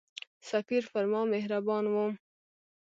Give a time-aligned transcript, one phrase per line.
[0.49, 2.05] سفیر پر ما مهربان وو.